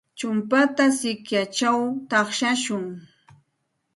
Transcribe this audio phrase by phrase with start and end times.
[0.17, 2.83] Chumpata sikyachaw paqashun.